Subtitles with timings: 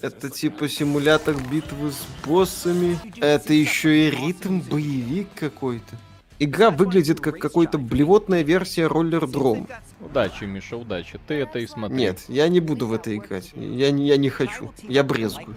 [0.00, 3.00] Это типа симулятор битвы с боссами.
[3.20, 5.96] Это еще и ритм боевик какой-то.
[6.38, 9.66] Игра выглядит как какой-то блевотная версия роллер дром.
[10.00, 11.18] Удачи, Миша, удачи.
[11.26, 11.96] Ты это и смотри.
[11.96, 13.50] Нет, я не буду в это играть.
[13.56, 14.72] Я не, я не хочу.
[14.82, 15.56] Я брезгую.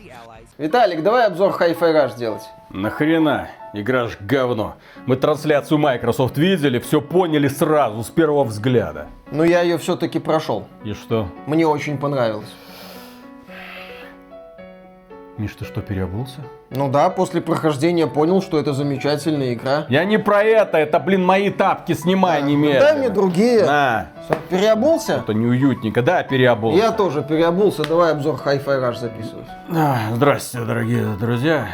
[0.58, 2.42] Виталик, давай обзор Hi-Fi Rush делать.
[2.71, 3.49] Нахрена?
[3.76, 4.76] Игра ж говно.
[5.05, 9.08] Мы трансляцию Microsoft видели, все поняли сразу, с первого взгляда.
[9.31, 10.67] Но я ее все-таки прошел.
[10.83, 11.28] И что?
[11.46, 12.49] Мне очень понравилось.
[15.37, 16.41] Миш, ты что, переобулся?
[16.70, 19.85] Ну да, после прохождения понял, что это замечательная игра.
[19.89, 22.80] Я не про это, это, блин, мои тапки, снимай Да, немедленно.
[22.85, 23.66] Дай мне другие.
[23.66, 25.13] На, Всё, переобулся?
[25.23, 26.77] это неуютненько, да, переобулся.
[26.77, 27.84] Я тоже переобулся.
[27.88, 29.48] Давай обзор Hi-Fi Rush записывать.
[29.73, 31.67] А, Здрасте, дорогие друзья.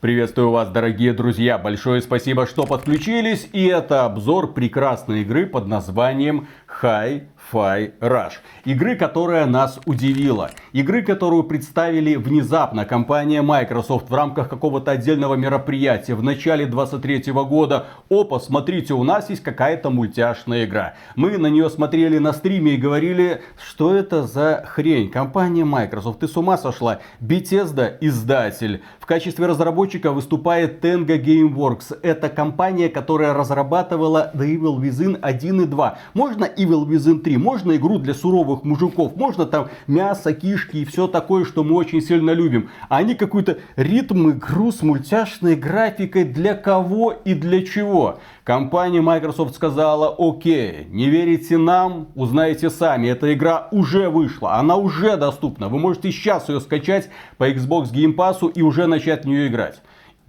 [0.00, 1.58] Приветствую вас, дорогие друзья.
[1.58, 3.50] Большое спасибо, что подключились.
[3.52, 6.48] И это обзор прекрасной игры под названием
[6.80, 8.32] Hi-Fi Rush.
[8.64, 10.52] Игры, которая нас удивила.
[10.72, 17.88] Игры, которую представили внезапно компания Microsoft в рамках какого-то отдельного мероприятия в начале 23 года.
[18.08, 20.94] Опа, смотрите, у нас есть какая-то мультяшная игра.
[21.14, 25.10] Мы на нее смотрели на стриме и говорили, что это за хрень.
[25.10, 27.00] Компания Microsoft, ты с ума сошла?
[27.20, 28.82] Bethesda издатель.
[29.10, 31.98] Качестве разработчика выступает Tenga Gameworks.
[32.00, 35.98] Это компания, которая разрабатывала The Evil Within 1 и 2.
[36.14, 41.08] Можно Evil Within 3, можно игру для суровых мужиков, можно там мясо, кишки и все
[41.08, 42.70] такое, что мы очень сильно любим.
[42.88, 48.20] А они какой-то ритм игру с мультяшной графикой для кого и для чего.
[48.50, 53.06] Компания Microsoft сказала, окей, не верите нам, узнаете сами.
[53.06, 55.68] Эта игра уже вышла, она уже доступна.
[55.68, 59.80] Вы можете сейчас ее скачать по Xbox Game Pass и уже начать в нее играть.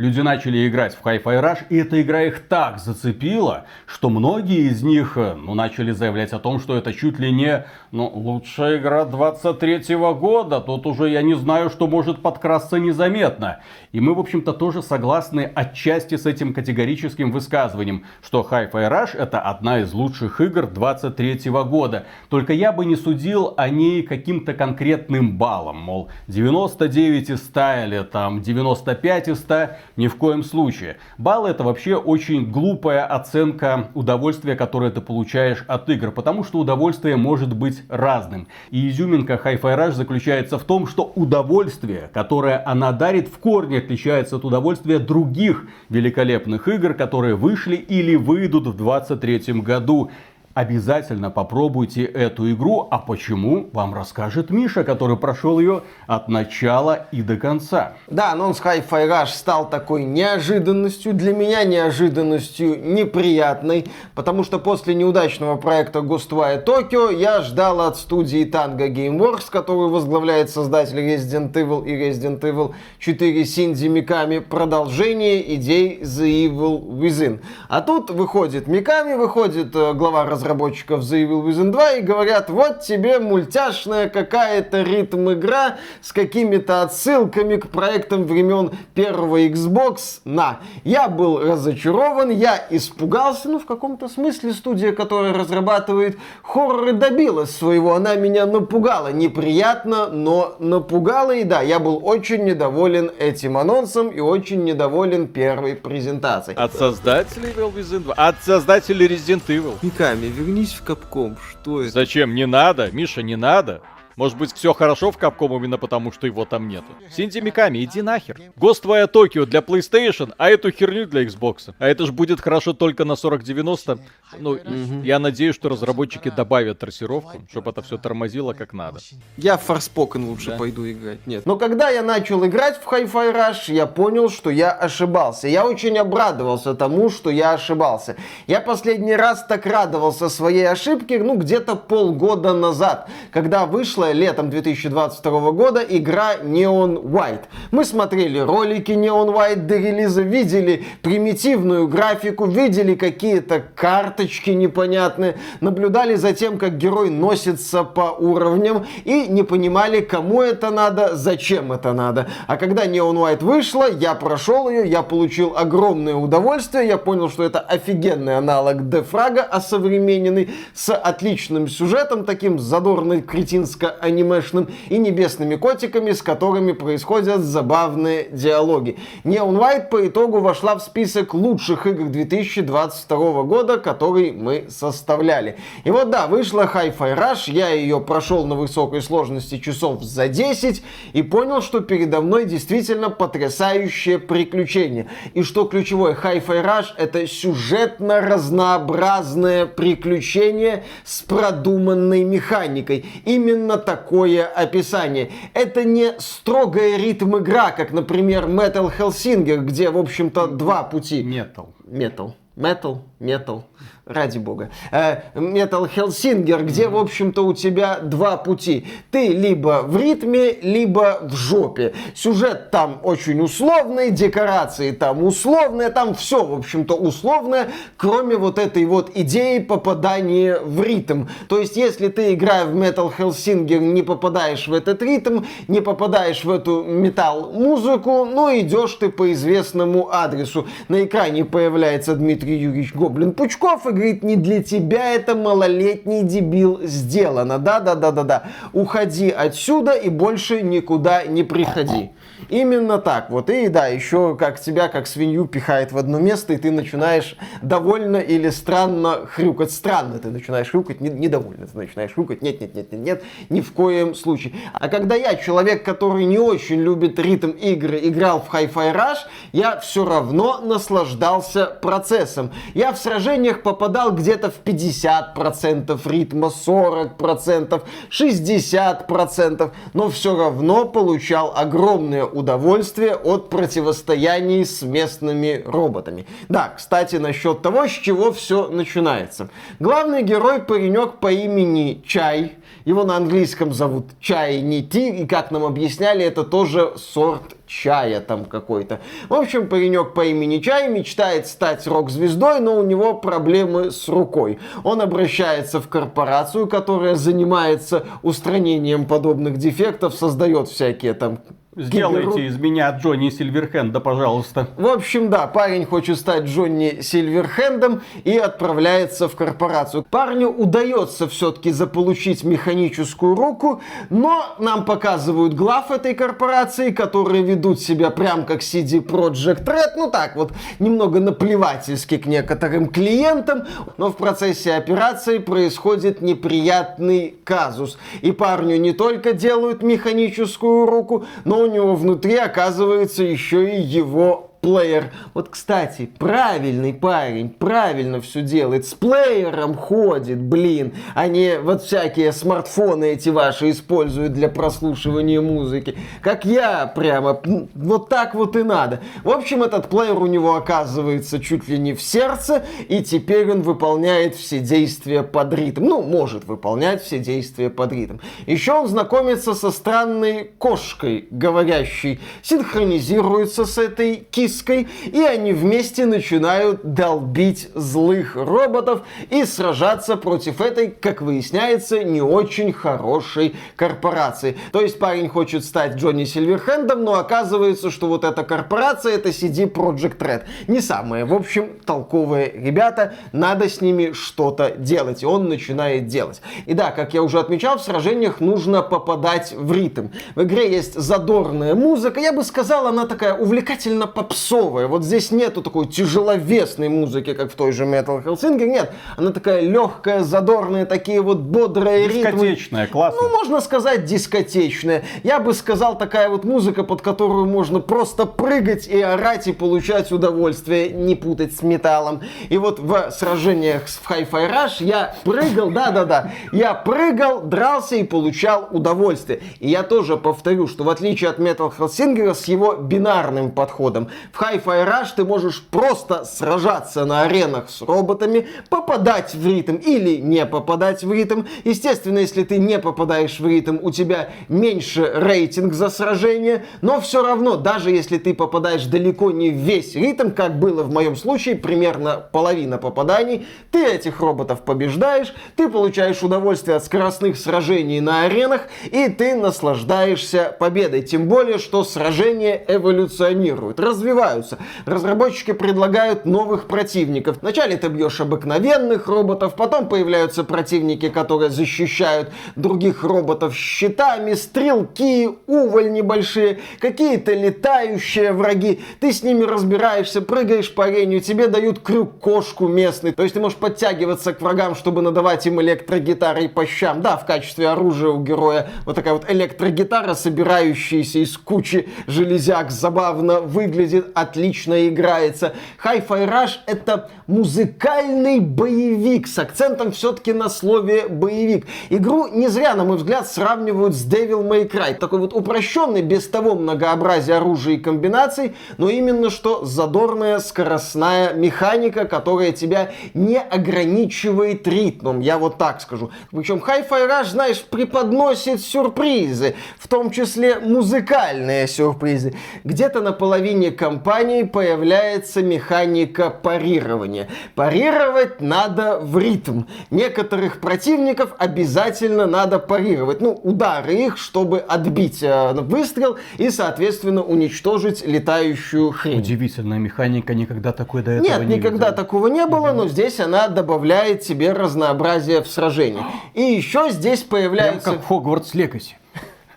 [0.01, 4.81] Люди начали играть в Hi-Fi Rush, и эта игра их так зацепила, что многие из
[4.81, 9.05] них э, ну, начали заявлять о том, что это чуть ли не ну, лучшая игра
[9.05, 10.59] 23 года.
[10.59, 13.59] Тут уже я не знаю, что может подкрасться незаметно.
[13.91, 19.39] И мы, в общем-то, тоже согласны отчасти с этим категорическим высказыванием, что Hi-Fi Rush это
[19.39, 22.07] одна из лучших игр 23 года.
[22.29, 28.01] Только я бы не судил о ней каким-то конкретным баллом, мол, 99 из 100 или
[28.01, 30.97] там 95 из 100, ни в коем случае.
[31.17, 37.15] Балл это вообще очень глупая оценка удовольствия, которое ты получаешь от игр, потому что удовольствие
[37.15, 38.47] может быть разным.
[38.69, 44.37] И изюминка Hi-Fi Rush заключается в том, что удовольствие, которое она дарит, в корне отличается
[44.37, 50.11] от удовольствия других великолепных игр, которые вышли или выйдут в 2023 году.
[50.53, 57.21] Обязательно попробуйте эту игру, а почему вам расскажет Миша, который прошел ее от начала и
[57.21, 57.93] до конца.
[58.07, 65.55] Да, анонс Hi-Fi Rush стал такой неожиданностью, для меня неожиданностью неприятной, потому что после неудачного
[65.55, 71.93] проекта Ghostwire Tokyo я ждал от студии Tango Gameworks, которую возглавляет создатель Resident Evil и
[71.93, 77.39] Resident Evil 4 Синди Миками, продолжение идей The Evil Within.
[77.69, 82.81] А тут выходит Миками, выходит э, глава разработчиков The Evil Within 2 и говорят, вот
[82.81, 90.21] тебе мультяшная какая-то ритм игра с какими-то отсылками к проектам времен первого Xbox.
[90.25, 90.59] На.
[90.83, 97.95] Я был разочарован, я испугался, ну в каком-то смысле студия, которая разрабатывает хорроры, добилась своего.
[97.95, 99.11] Она меня напугала.
[99.11, 101.31] Неприятно, но напугала.
[101.31, 106.57] И да, я был очень недоволен этим анонсом и очень недоволен первой презентацией.
[106.57, 109.75] От создателей Evil Within 2, от создателей Resident Evil.
[109.81, 111.37] Миками, вернись в Капком.
[111.51, 111.91] Что это?
[111.91, 112.33] Зачем?
[112.33, 113.81] Не надо, Миша, не надо.
[114.21, 116.85] Может быть, все хорошо в Капком именно потому, что его там нету.
[117.09, 118.39] Синди Миками, иди нахер.
[118.55, 121.73] Ghostwire Tokyo для PlayStation, а эту херню для Xbox.
[121.79, 123.97] А это ж будет хорошо только на 4090.
[124.37, 124.59] Ну,
[125.03, 128.99] я надеюсь, что разработчики добавят трассировку, чтобы это все тормозило как надо.
[129.37, 130.57] Я в Forspoken лучше Да.
[130.57, 131.25] пойду играть.
[131.25, 131.47] Нет.
[131.47, 135.47] Но когда я начал играть в Hi-Fi Rush, я понял, что я ошибался.
[135.47, 138.15] Я очень обрадовался тому, что я ошибался.
[138.45, 145.51] Я последний раз так радовался своей ошибке, ну, где-то полгода назад, когда вышла летом 2022
[145.51, 147.43] года игра Neon White.
[147.71, 156.15] Мы смотрели ролики Neon White до релиза, видели примитивную графику, видели какие-то карточки непонятные, наблюдали
[156.15, 161.93] за тем, как герой носится по уровням и не понимали, кому это надо, зачем это
[161.93, 162.27] надо.
[162.47, 167.43] А когда Neon White вышла, я прошел ее, я получил огромное удовольствие, я понял, что
[167.43, 176.21] это офигенный аналог Дефрага, осовремененный, с отличным сюжетом, таким задорно-кретинско анимешным, и небесными котиками, с
[176.21, 178.97] которыми происходят забавные диалоги.
[179.23, 185.57] Neon White по итогу вошла в список лучших игр 2022 года, который мы составляли.
[185.83, 190.83] И вот да, вышла Hi-Fi Rush, я ее прошел на высокой сложности часов за 10
[191.13, 195.07] и понял, что передо мной действительно потрясающее приключение.
[195.33, 203.05] И что ключевое, Hi-Fi Rush это сюжетно разнообразное приключение с продуманной механикой.
[203.25, 205.31] Именно такое описание.
[205.53, 211.23] Это не строгая ритм игра, как, например, Metal Hellsinger, где, в общем-то, два пути.
[211.23, 211.67] Metal.
[211.85, 212.33] Metal.
[212.57, 213.63] Metal, metal
[214.11, 218.85] ради бога, э, Metal Hellsinger, где, в общем-то, у тебя два пути.
[219.11, 221.93] Ты либо в ритме, либо в жопе.
[222.15, 228.85] Сюжет там очень условный, декорации там условные, там все, в общем-то, условное, кроме вот этой
[228.85, 231.25] вот идеи попадания в ритм.
[231.47, 236.43] То есть, если ты, играя в Metal Hellsinger, не попадаешь в этот ритм, не попадаешь
[236.43, 240.67] в эту металл-музыку, ну, идешь ты по известному адресу.
[240.87, 247.59] На экране появляется Дмитрий Юрьевич Гоблин-Пучков и говорит, не для тебя это малолетний дебил сделано.
[247.59, 248.43] Да-да-да-да-да.
[248.73, 252.11] Уходи отсюда и больше никуда не приходи.
[252.49, 253.29] Именно так.
[253.29, 257.35] Вот и да, еще как тебя, как свинью, пихает в одно место, и ты начинаешь
[257.61, 259.71] довольно или странно хрюкать.
[259.71, 262.41] Странно ты начинаешь хрюкать, не, недовольно ты начинаешь хрюкать.
[262.41, 264.53] Нет, нет, нет, нет, нет, ни в коем случае.
[264.73, 269.19] А когда я, человек, который не очень любит ритм игры, играл в Hi-Fi Rush,
[269.51, 272.51] я все равно наслаждался процессом.
[272.73, 282.25] Я в сражениях попадал где-то в 50% ритма, 40%, 60%, но все равно получал огромное
[282.31, 286.25] удовольствие от противостояний с местными роботами.
[286.49, 289.49] Да, кстати, насчет того, с чего все начинается.
[289.79, 292.55] Главный герой паренек по имени Чай.
[292.85, 298.19] Его на английском зовут Чай не Ти, и как нам объясняли, это тоже сорт чая
[298.21, 298.99] там какой-то.
[299.29, 304.59] В общем, паренек по имени Чай мечтает стать рок-звездой, но у него проблемы с рукой.
[304.83, 311.39] Он обращается в корпорацию, которая занимается устранением подобных дефектов, создает всякие там
[311.77, 314.67] Сделайте из меня Джонни Сильверхенда, пожалуйста.
[314.75, 320.05] В общем, да, парень хочет стать Джонни Сильверхендом и отправляется в корпорацию.
[320.09, 328.11] Парню удается все-таки заполучить механическую руку, но нам показывают глав этой корпорации, которые ведут себя
[328.11, 333.63] прям как CD Project Red, ну так вот, немного наплевательски к некоторым клиентам,
[333.97, 337.97] но в процессе операции происходит неприятный казус.
[338.21, 344.50] И парню не только делают механическую руку, но у него внутри оказывается еще и его
[344.61, 345.11] плеер.
[345.33, 348.85] Вот, кстати, правильный парень, правильно все делает.
[348.85, 355.97] С плеером ходит, блин, а не вот всякие смартфоны эти ваши используют для прослушивания музыки.
[356.21, 357.41] Как я прямо,
[357.73, 359.01] вот так вот и надо.
[359.23, 363.63] В общем, этот плеер у него оказывается чуть ли не в сердце, и теперь он
[363.63, 365.85] выполняет все действия под ритм.
[365.85, 368.17] Ну, может выполнять все действия под ритм.
[368.45, 376.05] Еще он знакомится со странной кошкой, говорящей, синхронизируется с этой кис Киской, и они вместе
[376.05, 384.57] начинают долбить злых роботов и сражаться против этой, как выясняется, не очень хорошей корпорации.
[384.73, 389.71] То есть парень хочет стать Джонни Сильверхендом, но оказывается, что вот эта корпорация это CD
[389.71, 390.43] Project Red.
[390.67, 396.41] Не самые, в общем, толковые ребята, надо с ними что-то делать, и он начинает делать.
[396.65, 400.07] И да, как я уже отмечал, в сражениях нужно попадать в ритм.
[400.35, 404.87] В игре есть задорная музыка, я бы сказал, она такая увлекательно попсовая попсовая.
[404.87, 408.65] Вот здесь нету такой тяжеловесной музыки, как в той же Metal Hellsinger.
[408.65, 412.31] Нет, она такая легкая, задорная, такие вот бодрые ритмы.
[412.31, 413.21] Дискотечная, классно.
[413.21, 415.03] Ну, можно сказать, дискотечная.
[415.23, 420.11] Я бы сказал, такая вот музыка, под которую можно просто прыгать и орать и получать
[420.11, 422.21] удовольствие, не путать с металлом.
[422.49, 428.67] И вот в сражениях с Hi-Fi Rush я прыгал, да-да-да, я прыгал, дрался и получал
[428.71, 429.41] удовольствие.
[429.59, 434.41] И я тоже повторю, что в отличие от Metal Hellsinger с его бинарным подходом, в
[434.41, 440.45] Hi-Fi Rush ты можешь просто сражаться на аренах с роботами, попадать в ритм или не
[440.45, 441.43] попадать в ритм.
[441.65, 447.25] Естественно, если ты не попадаешь в ритм, у тебя меньше рейтинг за сражение, но все
[447.25, 451.55] равно, даже если ты попадаешь далеко не в весь ритм, как было в моем случае,
[451.55, 458.61] примерно половина попаданий, ты этих роботов побеждаешь, ты получаешь удовольствие от скоростных сражений на аренах,
[458.85, 461.01] и ты наслаждаешься победой.
[461.01, 464.57] Тем более, что сражения эволюционируют, развиваются развиваются.
[464.85, 467.37] Разработчики предлагают новых противников.
[467.41, 475.91] Вначале ты бьешь обыкновенных роботов, потом появляются противники, которые защищают других роботов щитами, стрелки, уволь
[475.91, 478.81] небольшие, какие-то летающие враги.
[478.99, 483.11] Ты с ними разбираешься, прыгаешь по арене, тебе дают крюк-кошку местный.
[483.11, 487.01] То есть ты можешь подтягиваться к врагам, чтобы надавать им электрогитарой по щам.
[487.01, 493.41] Да, в качестве оружия у героя вот такая вот электрогитара, собирающаяся из кучи железяк, забавно
[493.41, 495.53] выглядит, отлично играется.
[495.83, 501.65] Hi-Fi Rush это музыкальный боевик с акцентом все-таки на слове боевик.
[501.89, 504.93] Игру не зря, на мой взгляд, сравнивают с Devil May Cry.
[504.95, 512.05] Такой вот упрощенный, без того многообразия оружия и комбинаций, но именно что задорная скоростная механика,
[512.05, 515.19] которая тебя не ограничивает ритмом.
[515.19, 516.11] Я вот так скажу.
[516.31, 522.35] Причем Hi-Fi Rush, знаешь, преподносит сюрпризы, в том числе музыкальные сюрпризы.
[522.63, 527.27] Где-то на половине кампании появляется механика парирования.
[527.53, 529.65] Парировать надо в ритм.
[529.91, 533.21] Некоторых противников обязательно надо парировать.
[533.21, 539.19] Ну, удары их, чтобы отбить э, выстрел и, соответственно, уничтожить летающую хрень.
[539.19, 542.03] Удивительная механика, никогда такой до этого Нет, не никогда видел.
[542.03, 546.03] такого не было, но здесь она добавляет тебе разнообразие в сражении.
[546.33, 547.91] И еще здесь Прям появляется...
[547.91, 548.97] как в Хогвартс Легаси.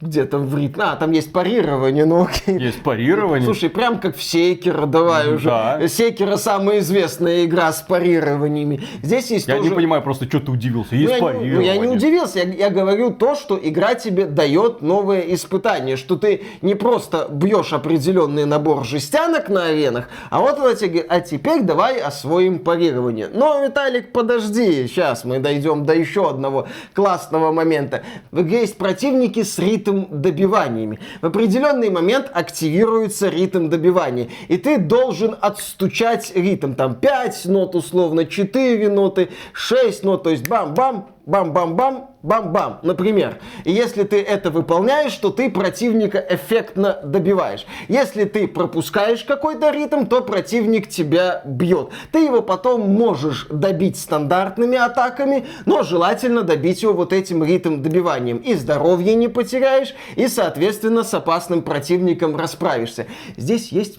[0.00, 0.80] Где-то в ритм.
[0.82, 2.58] А, там есть парирование, ну окей.
[2.58, 3.44] Есть парирование.
[3.44, 5.48] Слушай, прям как в Секера, давай уже.
[5.48, 5.88] Да.
[5.88, 8.82] Секера самая известная игра с парированиями.
[9.02, 9.70] Здесь есть я тоже...
[9.70, 10.94] не понимаю, просто что ты удивился.
[10.94, 11.74] Ну, Есть я, ну, парирование.
[11.74, 16.42] я не удивился, я, я говорю то, что игра тебе дает новое испытание, что ты
[16.62, 21.62] не просто бьешь определенный набор жестянок на аренах, а вот она тебе говорит, а теперь
[21.62, 23.28] давай освоим парирование.
[23.32, 28.02] Но, Виталик, подожди, сейчас мы дойдем до еще одного классного момента.
[28.30, 30.98] В игре есть противники с ритм добиваниями.
[31.20, 38.24] В определенный момент активируется ритм добивания, и ты должен отстучать ритм, там 5 нот условно,
[38.24, 43.40] 4 ноты, 6 нот, то есть бам-бам, бам-бам-бам, бам-бам, например.
[43.64, 47.66] И если ты это выполняешь, то ты противника эффектно добиваешь.
[47.88, 51.90] Если ты пропускаешь какой-то ритм, то противник тебя бьет.
[52.12, 58.38] Ты его потом можешь добить стандартными атаками, но желательно добить его вот этим ритм добиванием.
[58.38, 63.06] И здоровье не потеряешь, и, соответственно, с опасным противником расправишься.
[63.36, 63.98] Здесь есть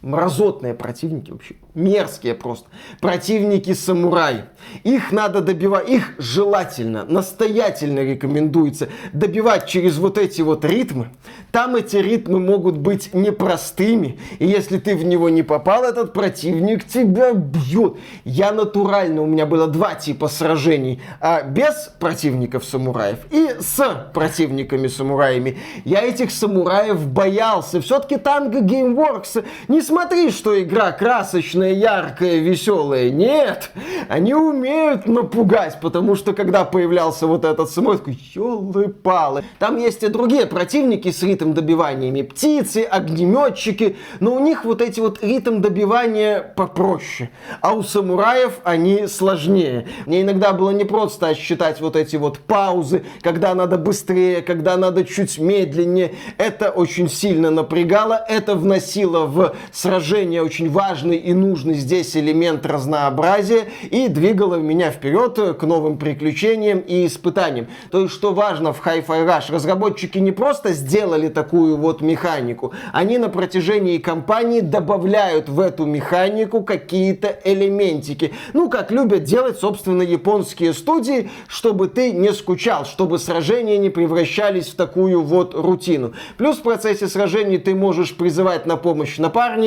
[0.00, 2.68] Мразотные противники вообще, мерзкие просто.
[3.00, 4.44] Противники самурай.
[4.84, 11.08] Их надо добивать, их желательно, настоятельно рекомендуется добивать через вот эти вот ритмы.
[11.50, 14.20] Там эти ритмы могут быть непростыми.
[14.38, 17.96] И если ты в него не попал, этот противник тебя бьет.
[18.24, 21.02] Я натурально, у меня было два типа сражений.
[21.20, 25.58] А без противников самураев и с противниками самураями.
[25.84, 27.80] Я этих самураев боялся.
[27.80, 33.10] Все-таки танго Gameworks не смотри, что игра красочная, яркая, веселая.
[33.10, 33.72] Нет,
[34.08, 39.42] они умеют напугать, потому что когда появлялся вот этот я такой, елы-палы.
[39.58, 42.22] Там есть и другие противники с ритм добиваниями.
[42.22, 47.30] Птицы, огнеметчики, но у них вот эти вот ритм добивания попроще.
[47.60, 49.88] А у самураев они сложнее.
[50.06, 55.04] Мне иногда было не просто считать вот эти вот паузы, когда надо быстрее, когда надо
[55.04, 56.14] чуть медленнее.
[56.36, 63.68] Это очень сильно напрягало, это вносило в сражение очень важный и нужный здесь элемент разнообразия
[63.90, 67.68] и двигало меня вперед к новым приключениям и испытаниям.
[67.92, 73.18] То есть, что важно в Hi-Fi Rush, разработчики не просто сделали такую вот механику, они
[73.18, 78.32] на протяжении кампании добавляют в эту механику какие-то элементики.
[78.54, 84.66] Ну, как любят делать, собственно, японские студии, чтобы ты не скучал, чтобы сражения не превращались
[84.68, 86.14] в такую вот рутину.
[86.36, 89.18] Плюс в процессе сражений ты можешь призывать на помощь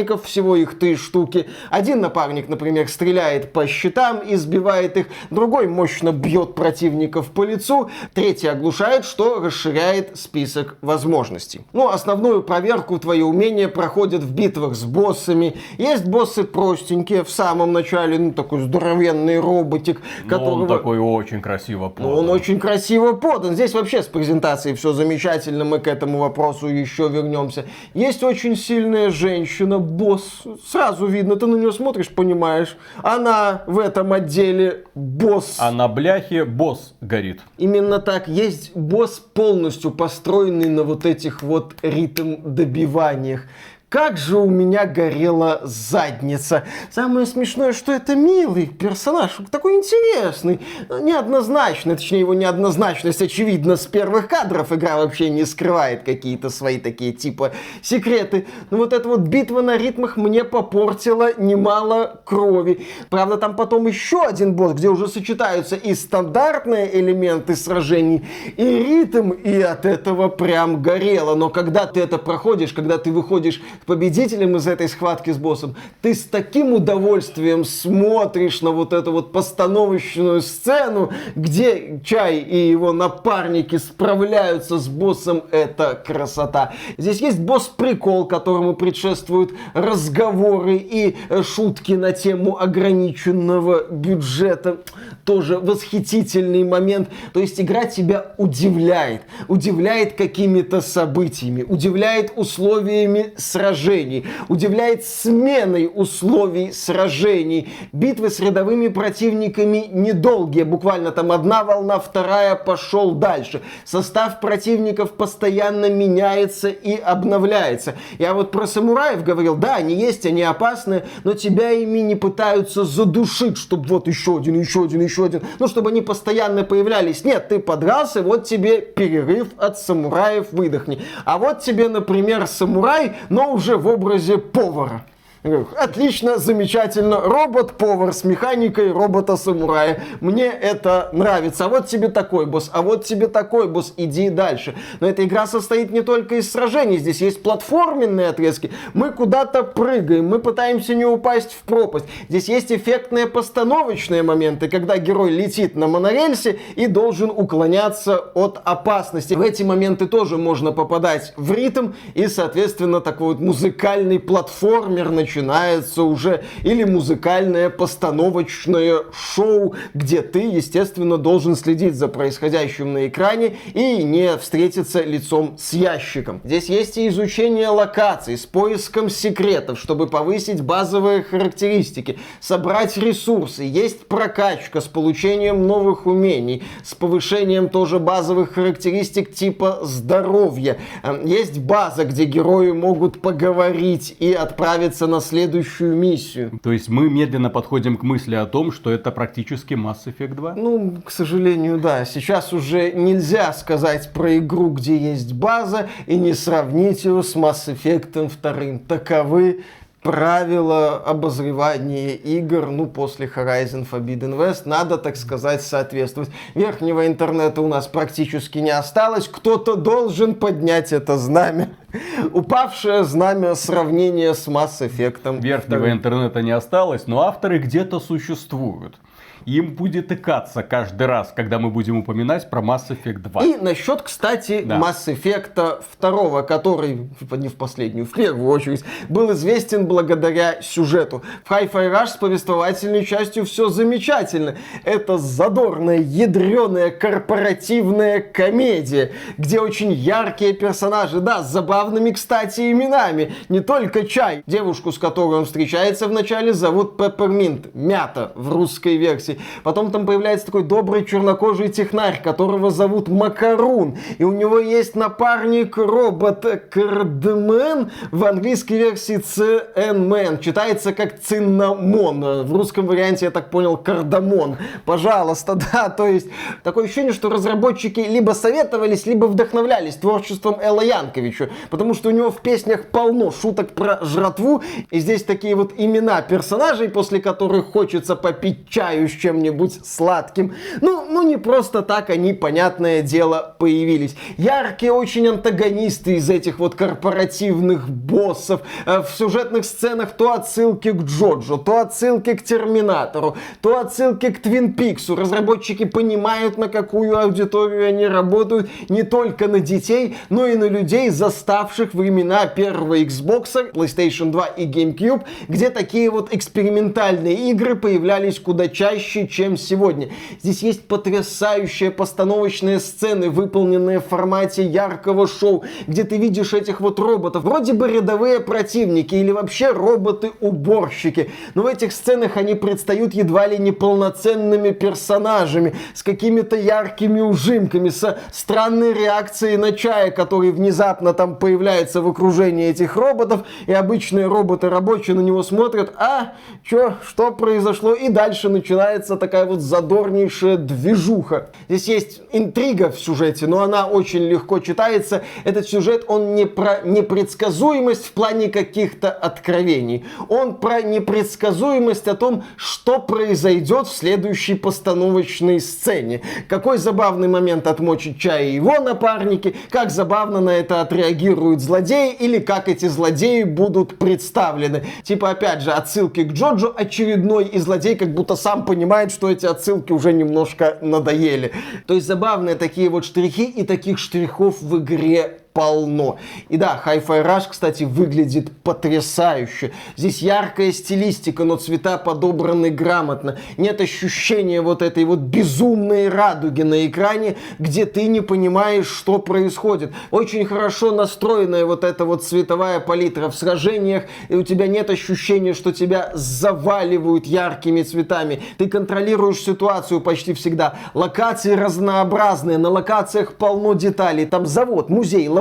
[0.01, 1.48] напарников, всего их три штуки.
[1.70, 7.89] Один напарник, например, стреляет по щитам и сбивает их, другой мощно бьет противников по лицу,
[8.13, 11.62] третий оглушает, что расширяет список возможностей.
[11.74, 15.55] Ну, основную проверку твои умения проходят в битвах с боссами.
[15.77, 20.62] Есть боссы простенькие в самом начале, ну, такой здоровенный роботик, Но которого...
[20.62, 23.53] он такой очень красиво Ну, он очень красиво подан.
[23.53, 27.65] Здесь вообще с презентацией все замечательно, мы к этому вопросу еще вернемся.
[27.93, 30.44] Есть очень сильная женщина, босс.
[30.66, 32.78] Сразу видно, ты на нее смотришь, понимаешь.
[33.04, 35.58] Она в этом отделе босс.
[35.60, 37.42] А на бляхе босс горит.
[37.58, 38.28] Именно так.
[38.28, 43.44] Есть босс полностью построенный на вот этих вот ритм добиваниях.
[43.92, 46.64] Как же у меня горела задница.
[46.92, 54.30] Самое смешное, что это милый персонаж, такой интересный, неоднозначный, точнее его неоднозначность очевидно с первых
[54.30, 54.72] кадров.
[54.72, 58.48] Игра вообще не скрывает какие-то свои такие типа секреты.
[58.70, 62.88] Но вот эта вот битва на ритмах мне попортила немало крови.
[63.10, 69.32] Правда, там потом еще один босс, где уже сочетаются и стандартные элементы сражений, и ритм,
[69.32, 71.36] и от этого прям горело.
[71.36, 76.14] Но когда ты это проходишь, когда ты выходишь победителем из этой схватки с боссом, ты
[76.14, 83.78] с таким удовольствием смотришь на вот эту вот постановочную сцену, где Чай и его напарники
[83.78, 85.44] справляются с боссом.
[85.52, 86.74] Это красота.
[86.98, 94.78] Здесь есть босс-прикол, которому предшествуют разговоры и шутки на тему ограниченного бюджета.
[95.26, 97.10] Тоже восхитительный момент.
[97.34, 99.24] То есть игра тебя удивляет.
[99.48, 103.34] Удивляет какими-то событиями, удивляет условиями
[103.72, 107.70] сражений, удивляет сменой условий сражений.
[107.94, 113.62] Битвы с рядовыми противниками недолгие, буквально там одна волна, вторая пошел дальше.
[113.86, 117.96] Состав противников постоянно меняется и обновляется.
[118.20, 122.84] Я вот про самураев говорил, да, они есть, они опасны, но тебя ими не пытаются
[122.84, 127.24] задушить, чтобы вот еще один, еще один, еще один, ну, чтобы они постоянно появлялись.
[127.24, 131.01] Нет, ты подрался, вот тебе перерыв от самураев, выдохни.
[131.25, 135.06] А вот тебе, например, самурай, но уже в образе повара.
[135.44, 137.20] Отлично, замечательно.
[137.20, 140.04] Робот-повар с механикой робота-самурая.
[140.20, 141.66] Мне это нравится.
[141.66, 143.94] А вот тебе такой босс, а вот тебе такой босс.
[143.98, 144.76] Иди дальше.
[145.00, 147.00] Но эта игра состоит не только из сражений.
[147.00, 148.72] Здесь есть платформенные отрезки.
[148.94, 152.06] Мы куда-то прыгаем, мы пытаемся не упасть в пропасть.
[152.30, 159.34] Здесь есть эффектные постановочные моменты, когда герой летит на монорельсе и должен уклоняться от опасности.
[159.34, 165.31] В эти моменты тоже можно попадать в ритм и, соответственно, такой вот музыкальный платформер начинается
[165.38, 174.04] уже или музыкальное постановочное шоу, где ты, естественно, должен следить за происходящим на экране и
[174.04, 176.42] не встретиться лицом с ящиком.
[176.44, 183.64] Здесь есть и изучение локаций с поиском секретов, чтобы повысить базовые характеристики, собрать ресурсы.
[183.64, 190.78] Есть прокачка с получением новых умений, с повышением тоже базовых характеристик типа здоровья.
[191.04, 196.60] Эм, есть база, где герои могут поговорить и отправиться на следующую миссию.
[196.62, 200.56] То есть мы медленно подходим к мысли о том, что это практически Mass Effect 2?
[200.56, 202.06] Ну, к сожалению, да.
[202.06, 207.68] Сейчас уже нельзя сказать про игру, где есть база, и не сравнить ее с Mass
[207.68, 208.79] Effect 2.
[208.88, 209.64] Таковы
[210.01, 216.29] правила обозревания игр, ну, после Horizon Forbidden West, надо, так сказать, соответствовать.
[216.55, 221.70] Верхнего интернета у нас практически не осталось, кто-то должен поднять это знамя.
[222.33, 225.42] Упавшее знамя сравнения с Mass Effect.
[225.42, 228.98] Верхнего интернета не осталось, но авторы где-то существуют
[229.46, 233.44] им будет икаться каждый раз, когда мы будем упоминать про Mass Effect 2.
[233.44, 234.77] И насчет, кстати, да.
[234.77, 241.24] Mass Effect 2, который, не в последнюю, в первую очередь, был известен благодаря сюжету.
[241.44, 244.56] В Hi-Fi Rush с повествовательной частью все замечательно.
[244.84, 253.34] Это задорная, ядреная, корпоративная комедия, где очень яркие персонажи, да, с забавными, кстати, именами.
[253.50, 254.44] Не только Чай.
[254.48, 257.74] Девушку, с которой он встречается вначале, зовут Пепперминт.
[257.74, 259.41] Мята в русской версии версий.
[259.63, 263.98] Потом там появляется такой добрый чернокожий технарь, которого зовут Макарун.
[264.17, 270.39] И у него есть напарник робот Кардмен в английской версии CN-Man.
[270.41, 272.44] Читается как циннамон.
[272.44, 274.57] В русском варианте, я так понял, кардамон.
[274.85, 275.89] Пожалуйста, да.
[275.89, 276.27] То есть
[276.63, 281.50] такое ощущение, что разработчики либо советовались, либо вдохновлялись творчеством Элла Янковича.
[281.70, 284.63] Потому что у него в песнях полно шуток про жратву.
[284.89, 290.55] И здесь такие вот имена персонажей, после которых хочется попить чаю с чем-нибудь сладким.
[290.81, 294.16] Ну, ну не просто так они, понятное дело, появились.
[294.38, 298.62] Яркие очень антагонисты из этих вот корпоративных боссов.
[298.86, 304.42] Э, в сюжетных сценах то отсылки к Джоджо, то отсылки к Терминатору, то отсылки к
[304.42, 305.16] Твин Пиксу.
[305.16, 308.70] Разработчики понимают, на какую аудиторию они работают.
[308.90, 314.66] Не только на детей, но и на людей, заставших времена первого Xbox, PlayStation 2 и
[314.66, 320.10] GameCube, где такие вот экспериментальные игры появлялись куда чаще чаще, чем сегодня.
[320.42, 327.00] Здесь есть потрясающие постановочные сцены, выполненные в формате яркого шоу, где ты видишь этих вот
[327.00, 327.44] роботов.
[327.44, 331.30] Вроде бы рядовые противники или вообще роботы-уборщики.
[331.56, 337.90] Но в этих сценах они предстают едва ли не полноценными персонажами, с какими-то яркими ужимками,
[337.90, 344.28] со странной реакцией на чая, который внезапно там появляется в окружении этих роботов, и обычные
[344.28, 347.94] роботы рабочие на него смотрят, а, чё, что произошло?
[347.94, 351.50] И дальше начинается такая вот задорнейшая движуха.
[351.70, 355.24] Здесь есть интрига в сюжете, но она очень легко читается.
[355.44, 360.05] Этот сюжет, он не про непредсказуемость в плане каких-то откровений.
[360.29, 366.22] Он про непредсказуемость о том, что произойдет в следующей постановочной сцене.
[366.48, 372.68] Какой забавный момент отмочит чай его напарники, как забавно на это отреагируют злодеи, или как
[372.68, 374.85] эти злодеи будут представлены.
[375.03, 379.46] Типа, опять же, отсылки к Джоджо очередной, и злодей как будто сам понимает, что эти
[379.46, 381.54] отсылки уже немножко надоели.
[381.88, 386.18] То есть забавные такие вот штрихи, и таких штрихов в игре полно.
[386.50, 389.72] И да, Hi-Fi Rush, кстати, выглядит потрясающе.
[389.98, 393.37] Здесь яркая стилистика, но цвета подобраны грамотно.
[393.57, 399.92] Нет ощущения вот этой вот безумной радуги на экране, где ты не понимаешь, что происходит.
[400.11, 405.53] Очень хорошо настроенная вот эта вот цветовая палитра в сражениях, и у тебя нет ощущения,
[405.53, 408.42] что тебя заваливают яркими цветами.
[408.57, 410.75] Ты контролируешь ситуацию почти всегда.
[410.94, 414.25] Локации разнообразные, на локациях полно деталей.
[414.25, 415.41] Там завод, музей, лаборатория,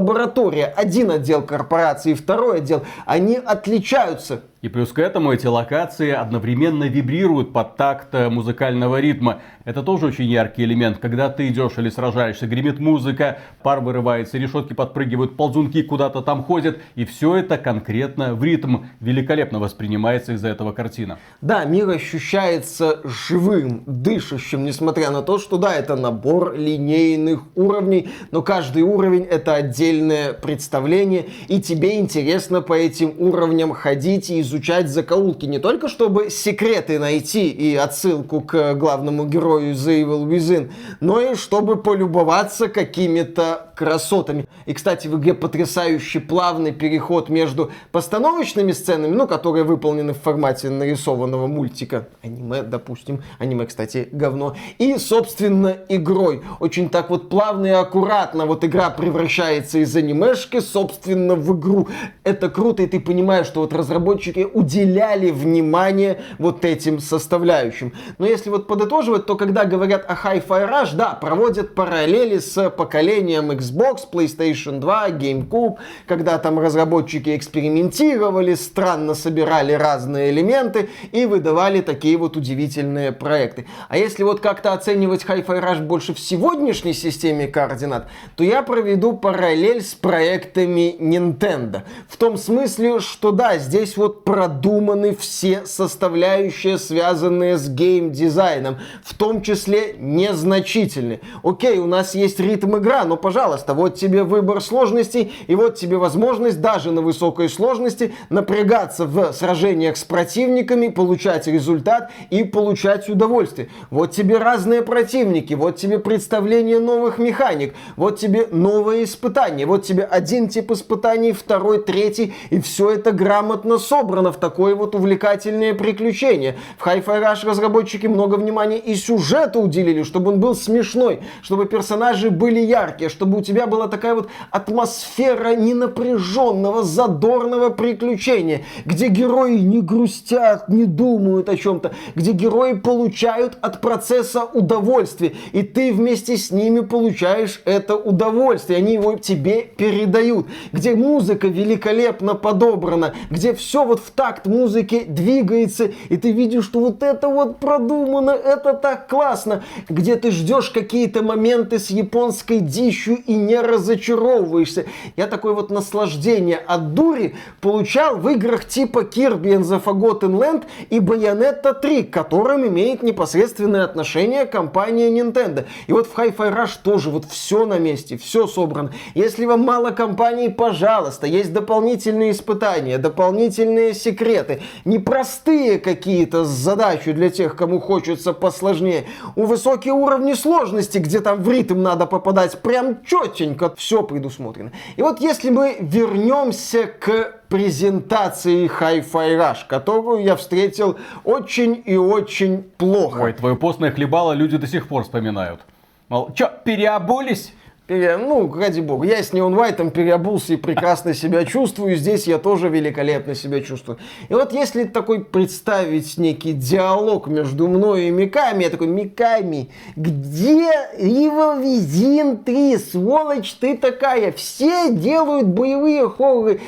[0.65, 7.53] один отдел корпорации, второй отдел, они отличаются и плюс к этому эти локации одновременно вибрируют
[7.53, 9.40] под такт э, музыкального ритма.
[9.64, 10.99] Это тоже очень яркий элемент.
[10.99, 16.79] Когда ты идешь или сражаешься, гремит музыка, пар вырывается, решетки подпрыгивают, ползунки куда-то там ходят.
[16.94, 18.85] И все это конкретно в ритм.
[19.01, 21.18] Великолепно воспринимается из-за этого картина.
[21.40, 28.42] Да, мир ощущается живым, дышащим, несмотря на то, что да, это набор линейных уровней, но
[28.42, 34.50] каждый уровень это отдельное представление, и тебе интересно по этим уровням ходить и изучать
[34.89, 41.21] закоулки не только чтобы секреты найти и отсылку к главному герою The Evil Within, но
[41.21, 44.47] и чтобы полюбоваться какими-то красотами.
[44.67, 50.69] И, кстати, в игре потрясающий плавный переход между постановочными сценами, ну, которые выполнены в формате
[50.69, 56.43] нарисованного мультика, аниме, допустим, аниме, кстати, говно, и, собственно, игрой.
[56.61, 61.89] Очень так вот плавно и аккуратно вот игра превращается из анимешки, собственно, в игру.
[62.23, 67.92] Это круто, и ты понимаешь, что вот разработчики все-таки уделяли внимание вот этим составляющим.
[68.18, 73.50] Но если вот подытоживать, то когда говорят о Hi-Fi Rush, да, проводят параллели с поколением
[73.50, 75.76] Xbox, PlayStation 2, GameCube,
[76.07, 83.66] когда там разработчики экспериментировали, странно собирали разные элементы и выдавали такие вот удивительные проекты.
[83.88, 89.12] А если вот как-то оценивать Hi-Fi Rush больше в сегодняшней системе координат, то я проведу
[89.12, 91.83] параллель с проектами Nintendo.
[92.09, 99.43] В том смысле, что да, здесь вот продуманы все составляющие, связанные с геймдизайном, в том
[99.43, 101.19] числе незначительные.
[101.43, 105.97] Окей, у нас есть ритм игра, но, пожалуйста, вот тебе выбор сложностей, и вот тебе
[105.97, 113.69] возможность даже на высокой сложности напрягаться в сражениях с противниками, получать результат и получать удовольствие.
[113.90, 120.05] Вот тебе разные противники, вот тебе представление новых механик, вот тебе новые испытания, вот тебе
[120.05, 125.75] один тип испытаний, второй, третий, и все это грамотно собрано собрано в такое вот увлекательное
[125.75, 126.57] приключение.
[126.79, 132.31] В Hi-Fi Rush разработчики много внимания и сюжету уделили, чтобы он был смешной, чтобы персонажи
[132.31, 139.81] были яркие, чтобы у тебя была такая вот атмосфера ненапряженного, задорного приключения, где герои не
[139.81, 146.51] грустят, не думают о чем-то, где герои получают от процесса удовольствие, и ты вместе с
[146.51, 154.01] ними получаешь это удовольствие, они его тебе передают, где музыка великолепно подобрана, где все вот
[154.01, 159.62] в такт музыки двигается, и ты видишь, что вот это вот продумано, это так классно,
[159.88, 164.87] где ты ждешь какие-то моменты с японской дичью и не разочаровываешься.
[165.16, 170.64] Я такое вот наслаждение от дури получал в играх типа Kirby and the Forgotten Land
[170.90, 175.66] и Bayonetta 3, к которым имеет непосредственное отношение компания Nintendo.
[175.87, 178.92] И вот в Hi-Fi Rush тоже вот все на месте, все собрано.
[179.14, 187.57] Если вам мало компаний, пожалуйста, есть дополнительные испытания, дополнительные секреты, непростые какие-то задачи для тех,
[187.57, 189.05] кому хочется посложнее.
[189.37, 194.73] У высокие уровни сложности, где там в ритм надо попадать прям четенько, все предусмотрено.
[194.97, 202.63] И вот если мы вернемся к презентации Hi-Fi Rush, которую я встретил очень и очень
[202.63, 203.23] плохо.
[203.23, 205.61] Ой, твое постное хлебало люди до сих пор вспоминают.
[206.09, 207.53] Мол, чё, переобулись?
[207.90, 208.16] Пере...
[208.18, 212.68] Ну, ради бога, я с Неон Вайтом переобулся и прекрасно себя чувствую, здесь я тоже
[212.68, 213.98] великолепно себя чувствую.
[214.29, 220.70] И вот если такой представить некий диалог между мной и Миками, я такой, Миками, где
[220.98, 226.61] Ривовизин 3, сволочь ты такая, все делают боевые хорроры,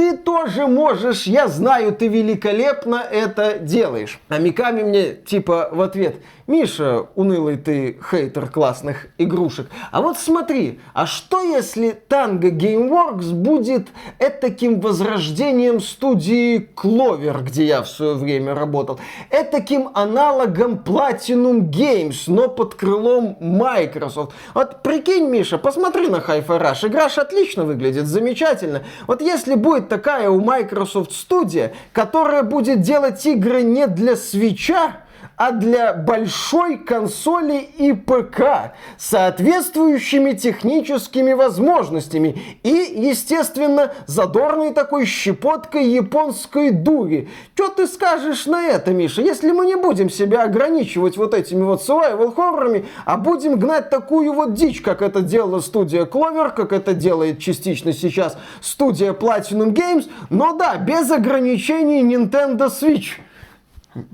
[0.00, 4.18] ты тоже можешь, я знаю, ты великолепно это делаешь.
[4.30, 6.16] А Миками мне типа в ответ,
[6.50, 9.68] Миша, унылый ты хейтер классных игрушек.
[9.92, 13.86] А вот смотри, а что если Tango Gameworks будет
[14.18, 18.98] этаким возрождением студии Clover, где я в свое время работал?
[19.30, 24.32] Этаким аналогом Platinum Games, но под крылом Microsoft.
[24.52, 26.88] Вот прикинь, Миша, посмотри на Hi-Fi Rush.
[26.88, 28.82] Игра ж отлично выглядит, замечательно.
[29.06, 34.96] Вот если будет такая у Microsoft студия, которая будет делать игры не для свеча,
[35.40, 45.88] а для большой консоли и ПК с соответствующими техническими возможностями и, естественно, задорной такой щепоткой
[45.88, 47.30] японской дури.
[47.54, 51.88] Что ты скажешь на это, Миша, если мы не будем себя ограничивать вот этими вот
[51.88, 56.92] survival хоррорами, а будем гнать такую вот дичь, как это делала студия Clover, как это
[56.92, 63.12] делает частично сейчас студия Platinum Games, но да, без ограничений Nintendo Switch.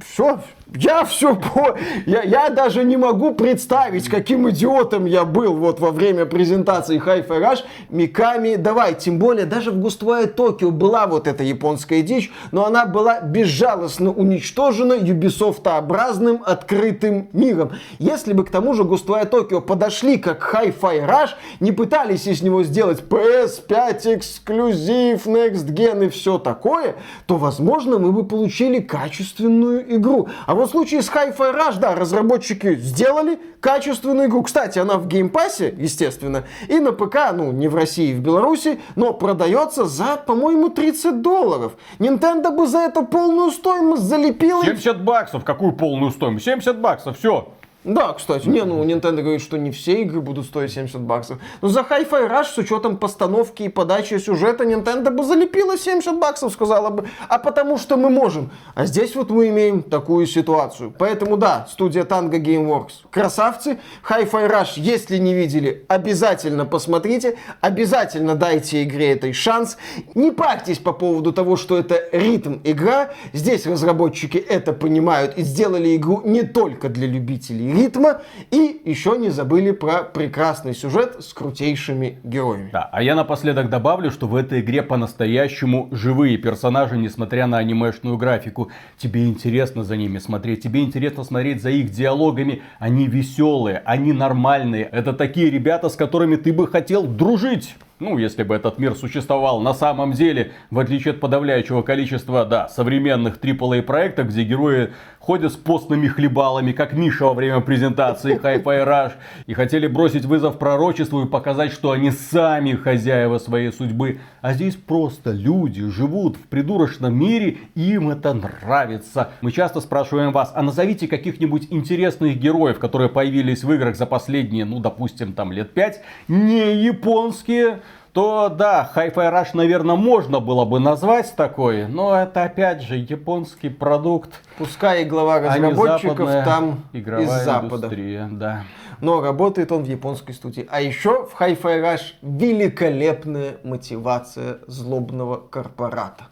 [0.08, 0.38] Все,
[0.74, 1.76] я все по...
[2.06, 7.40] Я, я даже не могу представить, каким идиотом я был вот во время презентации Hi-Fi
[7.40, 7.60] Rush.
[7.88, 12.84] Миками, давай, тем более, даже в Густвае Токио была вот эта японская дичь, но она
[12.86, 17.72] была безжалостно уничтожена Ubisoft-образным открытым миром.
[18.00, 22.64] Если бы к тому же Густвая Токио подошли как Hi-Fi Rush, не пытались из него
[22.64, 30.28] сделать PS5 эксклюзив, Next Gen и все такое, то, возможно, мы бы получили качественную игру.
[30.46, 34.42] А вот в случае с Hi-Fi Rush, да, разработчики сделали качественную игру.
[34.42, 38.20] Кстати, она в Game Pass е, естественно, и на ПК, ну, не в России, в
[38.20, 41.76] Беларуси, но продается за, по-моему, 30 долларов.
[41.98, 44.62] Nintendo бы за это полную стоимость залепила.
[44.62, 46.44] 70 баксов, какую полную стоимость?
[46.44, 47.48] 70 баксов, все.
[47.86, 48.48] Да, кстати.
[48.48, 51.38] Не, ну, Nintendo говорит, что не все игры будут стоить 70 баксов.
[51.62, 56.52] Но за Hi-Fi Rush с учетом постановки и подачи сюжета Nintendo бы залепила 70 баксов,
[56.52, 57.08] сказала бы.
[57.28, 58.50] А потому что мы можем.
[58.74, 60.92] А здесь вот мы имеем такую ситуацию.
[60.98, 63.06] Поэтому да, студия Tango Gameworks.
[63.08, 63.78] Красавцы.
[64.10, 67.38] Hi-Fi Rush, если не видели, обязательно посмотрите.
[67.60, 69.76] Обязательно дайте игре этой шанс.
[70.16, 73.10] Не парьтесь по поводу того, что это ритм игра.
[73.32, 78.22] Здесь разработчики это понимают и сделали игру не только для любителей ритма.
[78.50, 82.70] И еще не забыли про прекрасный сюжет с крутейшими героями.
[82.72, 88.16] Да, а я напоследок добавлю, что в этой игре по-настоящему живые персонажи, несмотря на анимешную
[88.16, 88.70] графику.
[88.98, 92.62] Тебе интересно за ними смотреть, тебе интересно смотреть за их диалогами.
[92.78, 94.84] Они веселые, они нормальные.
[94.84, 97.76] Это такие ребята, с которыми ты бы хотел дружить.
[97.98, 102.68] Ну, если бы этот мир существовал на самом деле, в отличие от подавляющего количества, да,
[102.68, 108.86] современных AAA проектов, где герои ходят с постными хлебалами, как Миша во время презентации Hi-Fi
[108.86, 109.12] Rush,
[109.46, 114.20] и хотели бросить вызов пророчеству и показать, что они сами хозяева своей судьбы.
[114.42, 119.30] А здесь просто люди живут в придурочном мире, и им это нравится.
[119.40, 124.66] Мы часто спрашиваем вас, а назовите каких-нибудь интересных героев, которые появились в играх за последние,
[124.66, 127.80] ну, допустим, там лет пять, не японские,
[128.16, 133.68] то да, Hi-Fi Rush, наверное, можно было бы назвать такой, но это опять же японский
[133.68, 134.40] продукт.
[134.56, 137.90] Пускай и глава а разработчиков там игровая из Запада.
[138.30, 138.64] Да.
[139.02, 140.66] Но работает он в японской студии.
[140.70, 146.28] А еще в Hi-Fi Rush великолепная мотивация злобного корпората.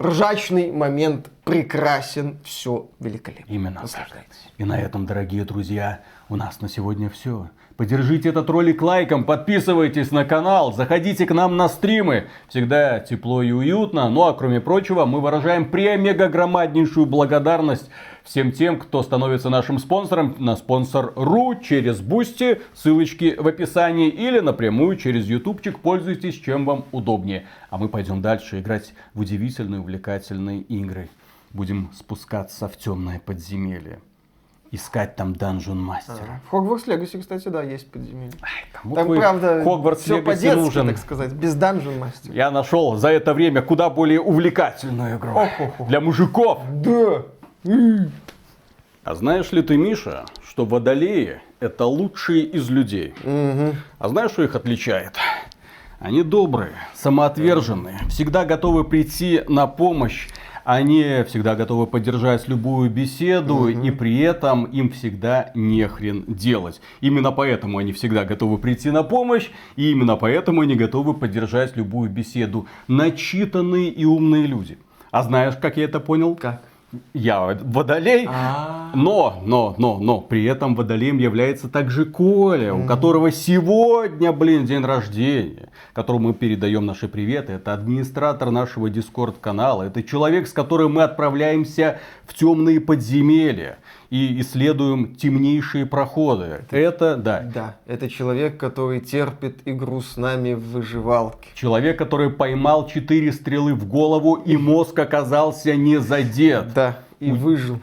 [0.00, 3.52] Ржачный момент прекрасен, все великолепно.
[3.52, 4.08] Именно так.
[4.56, 7.48] И на этом, дорогие друзья, у нас на сегодня все.
[7.76, 12.28] Поддержите этот ролик лайком, подписывайтесь на канал, заходите к нам на стримы.
[12.48, 14.08] Всегда тепло и уютно.
[14.08, 17.90] Ну а кроме прочего, мы выражаем премега громаднейшую благодарность
[18.24, 24.96] всем тем, кто становится нашим спонсором на sponsr.ru через Boosty, ссылочки в описании или напрямую
[24.96, 25.78] через ютубчик.
[25.78, 27.46] Пользуйтесь, чем вам удобнее.
[27.68, 31.10] А мы пойдем дальше играть в удивительные увлекательные игры.
[31.52, 34.00] Будем спускаться в темное подземелье.
[34.76, 36.16] Искать там dungeon master а.
[36.28, 38.32] А, В Hogwarts Legacy, кстати, да, есть подземелье.
[38.72, 40.88] Кому Там, правда, Хогвартс все по-детски, нужен?
[40.88, 42.32] так сказать, без dungeon master а.
[42.32, 45.30] Я нашел за это время куда более увлекательную игру.
[45.32, 45.88] Ох-ох-ох.
[45.88, 46.60] Для мужиков.
[46.70, 47.22] Да.
[49.04, 53.14] А знаешь ли ты, Миша, что водолеи это лучшие из людей?
[53.98, 55.12] А знаешь, что их отличает?
[55.98, 60.28] Они добрые, самоотверженные, всегда готовы прийти на помощь.
[60.66, 66.80] Они всегда готовы поддержать любую беседу, и при этом им всегда не хрен делать.
[67.00, 72.10] Именно поэтому они всегда готовы прийти на помощь, и именно поэтому они готовы поддержать любую
[72.10, 72.66] беседу.
[72.88, 74.76] Начитанные и умные люди.
[75.12, 76.34] А знаешь, как я это понял?
[76.34, 76.62] Как?
[77.14, 78.90] Я водолей, А.
[78.94, 84.84] но, но, но, но, при этом водолеем является также Коля, у которого сегодня, блин, день
[84.84, 87.54] рождения, которому мы передаем наши приветы.
[87.54, 89.84] Это администратор нашего дискорд-канала.
[89.84, 93.78] Это человек, с которым мы отправляемся в темные подземелья
[94.10, 96.64] и исследуем темнейшие проходы.
[96.70, 101.48] Это, да, Да, это человек, который терпит игру с нами в выживалке.
[101.54, 106.72] человек, который поймал четыре стрелы в голову, и мозг оказался не задет.
[106.74, 107.80] Да, и выжил.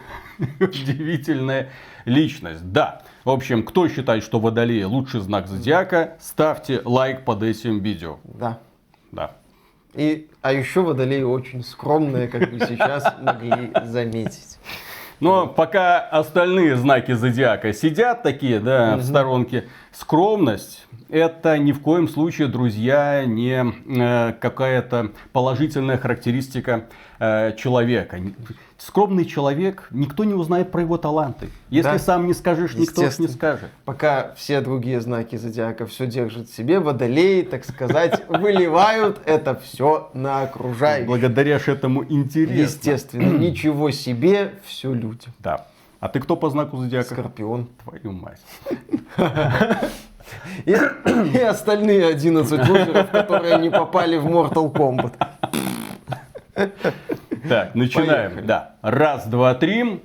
[0.59, 1.69] Удивительная
[2.05, 2.71] личность.
[2.71, 3.01] Да.
[3.23, 8.17] В общем, кто считает, что водолей лучший знак зодиака, ставьте лайк под этим видео.
[8.23, 8.59] Да.
[9.11, 9.31] Да.
[9.93, 14.57] И, а еще водолеи очень скромные, как вы сейчас могли заметить.
[15.19, 22.09] Но пока остальные знаки зодиака сидят такие, да, в сторонке, скромность это ни в коем
[22.09, 26.85] случае, друзья, не э, какая-то положительная характеристика
[27.19, 28.19] э, человека.
[28.79, 31.49] Скромный человек, никто не узнает про его таланты.
[31.69, 31.99] Если Да.
[31.99, 33.69] сам не скажешь, никто ж не скажет.
[33.85, 40.09] Пока все другие знаки зодиака все держат в себе, водолеи, так сказать, выливают это все
[40.15, 41.05] на окружающих.
[41.07, 42.59] Благодаря этому интересно.
[42.59, 45.31] Естественно, ничего себе, все людям.
[45.37, 45.67] Да.
[46.03, 47.13] А ты кто по знаку зодиака?
[47.13, 47.69] Скорпион.
[47.81, 48.41] Твою мать.
[50.65, 50.71] И,
[51.33, 55.13] и остальные 11 лузеров, которые не попали в Mortal Kombat.
[57.47, 58.31] Так, начинаем.
[58.31, 58.45] Поехали.
[58.45, 58.75] Да.
[58.81, 60.03] Раз, два, три.